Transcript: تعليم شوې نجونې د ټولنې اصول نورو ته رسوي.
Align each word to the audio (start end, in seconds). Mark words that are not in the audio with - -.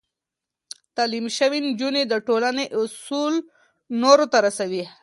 تعليم 0.95 1.25
شوې 1.37 1.59
نجونې 1.67 2.03
د 2.07 2.13
ټولنې 2.27 2.65
اصول 2.81 3.33
نورو 4.01 4.25
ته 4.31 4.37
رسوي. 4.47 4.83